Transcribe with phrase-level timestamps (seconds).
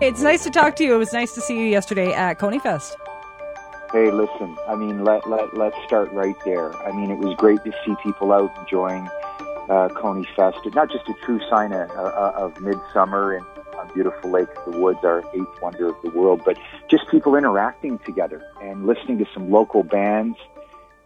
[0.00, 0.94] It's nice to talk to you.
[0.94, 2.96] It was nice to see you yesterday at Coney Fest.
[3.90, 6.72] Hey, listen, I mean, let, let, let's start right there.
[6.86, 9.08] I mean, it was great to see people out enjoying
[9.68, 10.58] uh, Coney Fest.
[10.72, 13.44] Not just a true sign of, uh, of midsummer and
[13.76, 16.56] on beautiful Lake of the Woods, our eighth wonder of the world, but
[16.88, 20.38] just people interacting together and listening to some local bands.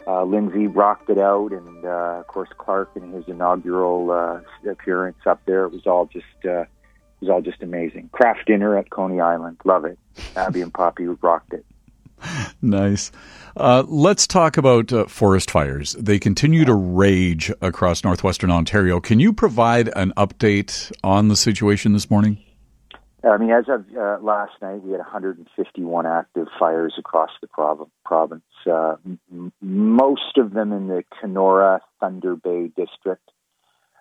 [0.07, 5.19] Uh, Lindsay rocked it out, and uh, of course Clark in his inaugural uh, appearance
[5.25, 5.65] up there.
[5.65, 6.65] It was all just uh,
[7.23, 8.11] was all just amazing.
[8.13, 9.99] Kraft Dinner at Coney Island, love it.
[10.37, 11.65] Abby and Poppy rocked it.
[12.63, 13.11] nice.
[13.57, 15.93] Uh, let's talk about uh, forest fires.
[15.95, 19.01] They continue to rage across northwestern Ontario.
[19.01, 22.39] Can you provide an update on the situation this morning?
[23.25, 27.89] I mean, as of uh, last night, we had 151 active fires across the prov-
[28.05, 28.43] province.
[28.67, 33.31] Uh, m- most of them in the Kenora Thunder Bay district,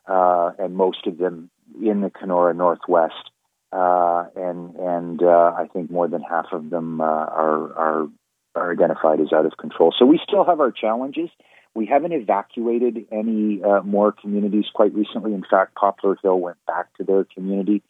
[0.07, 3.29] uh, and most of them in the Kenora Northwest.
[3.71, 8.07] Uh, and and uh, I think more than half of them uh, are, are
[8.53, 9.93] are identified as out of control.
[9.97, 11.29] So we still have our challenges.
[11.73, 15.33] We haven't evacuated any more communities quite recently.
[15.33, 17.81] In fact, Poplar Hill went back to their community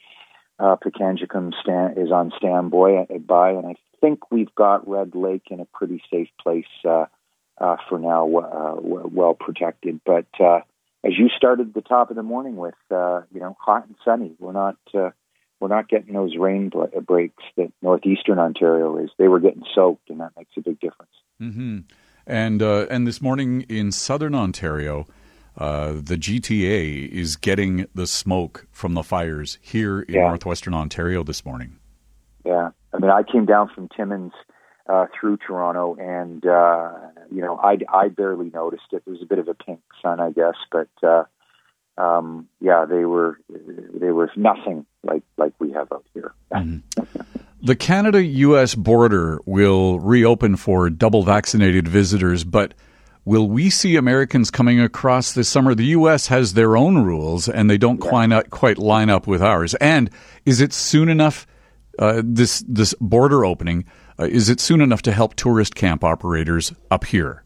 [0.61, 5.59] uh, Pikangikum stand, is on standby, by, and I think we've got Red Lake in
[5.59, 7.05] a pretty safe place uh,
[7.59, 10.01] uh, for now, uh, well protected.
[10.05, 10.61] But uh,
[11.03, 14.33] as you started the top of the morning with, uh, you know, hot and sunny,
[14.39, 15.11] we're not uh,
[15.59, 16.71] we're not getting those rain
[17.05, 19.09] breaks that northeastern Ontario is.
[19.17, 21.11] They were getting soaked, and that makes a big difference.
[21.41, 21.79] Mm-hmm.
[22.27, 25.07] And uh, and this morning in southern Ontario.
[25.57, 30.21] Uh, the GTA is getting the smoke from the fires here in yeah.
[30.21, 31.77] northwestern Ontario this morning.
[32.45, 34.31] Yeah, I mean, I came down from Timmins
[34.87, 36.91] uh, through Toronto, and uh,
[37.31, 39.03] you know, I I barely noticed it.
[39.05, 41.23] There was a bit of a pink sun, I guess, but uh,
[41.97, 46.33] um, yeah, they were they were nothing like like we have out here.
[46.51, 47.21] Mm-hmm.
[47.61, 48.75] the Canada U.S.
[48.75, 52.73] border will reopen for double vaccinated visitors, but
[53.23, 55.75] Will we see Americans coming across this summer?
[55.75, 56.25] The U.S.
[56.27, 59.75] has their own rules, and they don't quite, quite line up with ours.
[59.75, 60.09] And
[60.45, 61.45] is it soon enough?
[61.99, 63.85] Uh, this this border opening
[64.19, 67.43] uh, is it soon enough to help tourist camp operators up here?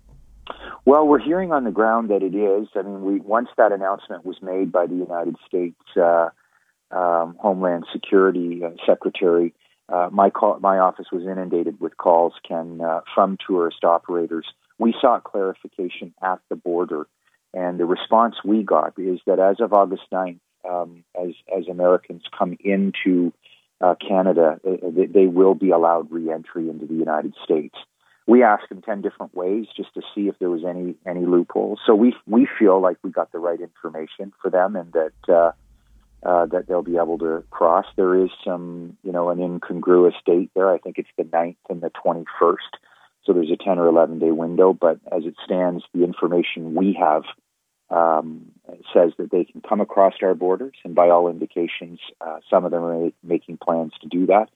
[0.85, 2.67] Well, we're hearing on the ground that it is.
[2.75, 6.29] I mean, we once that announcement was made by the United States uh,
[6.91, 9.53] um, Homeland Security uh, Secretary,
[9.89, 14.45] uh, my call, my office was inundated with calls, Ken, uh, from tourist operators
[14.77, 17.07] we sought clarification at the border,
[17.53, 20.39] and the response we got is that as of August 9th,
[20.69, 23.31] um, as as Americans come into
[23.85, 27.75] uh, Canada, uh, they, they, will be allowed reentry into the United States.
[28.25, 31.79] We asked them ten different ways just to see if there was any any loopholes.
[31.85, 35.51] So we we feel like we got the right information for them, and that uh,
[36.27, 37.85] uh, that they'll be able to cross.
[37.95, 40.71] There is some you know an incongruous date there.
[40.73, 42.77] I think it's the 9th and the twenty first.
[43.25, 46.95] So there's a 10 or 11 day window, but as it stands, the information we
[46.99, 47.23] have
[47.89, 48.51] um,
[48.95, 52.71] says that they can come across our borders, and by all indications, uh, some of
[52.71, 54.49] them are making plans to do that.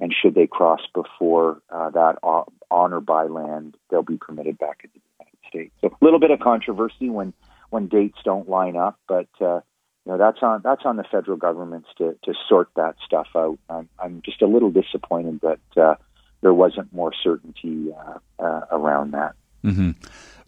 [0.00, 4.80] And should they cross before uh, that on or by land, they'll be permitted back
[4.82, 5.74] into the United States.
[5.80, 7.32] So a little bit of controversy when
[7.70, 9.60] when dates don't line up, but uh,
[10.04, 13.58] you know that's on that's on the federal governments to to sort that stuff out.
[13.70, 15.94] I'm, I'm just a little disappointed that uh,
[16.40, 19.34] there wasn't more certainty uh, uh, around that.
[19.64, 19.92] Mm-hmm.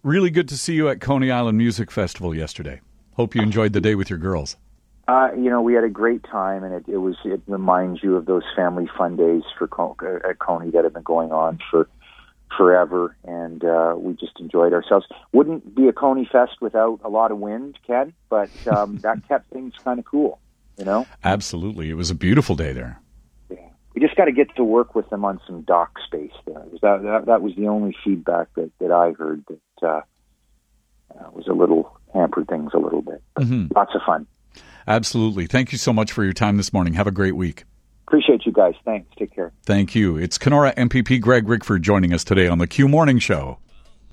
[0.03, 2.81] Really good to see you at Coney Island Music Festival yesterday.
[3.17, 4.55] Hope you enjoyed the day with your girls.
[5.07, 8.15] Uh, you know, we had a great time, and it, it was it reminds you
[8.15, 11.89] of those family fun days for uh, at Coney that have been going on for
[12.55, 15.05] forever, and uh, we just enjoyed ourselves.
[15.33, 19.49] Wouldn't be a Coney Fest without a lot of wind, Ken, but um, that kept
[19.49, 20.39] things kind of cool.
[20.77, 21.89] You know, absolutely.
[21.89, 23.01] It was a beautiful day there
[23.97, 26.63] we just got to get to work with them on some dock space there.
[26.83, 30.01] That, that, that was the only feedback that, that I heard that uh,
[31.17, 33.21] uh, was a little hampered things a little bit.
[33.37, 33.73] Mm-hmm.
[33.75, 34.27] Lots of fun.
[34.87, 35.47] Absolutely.
[35.47, 36.93] Thank you so much for your time this morning.
[36.93, 37.65] Have a great week.
[38.07, 38.73] Appreciate you guys.
[38.85, 39.07] Thanks.
[39.17, 39.51] Take care.
[39.65, 40.17] Thank you.
[40.17, 43.59] It's Kenora MPP Greg Rickford joining us today on the Q Morning Show.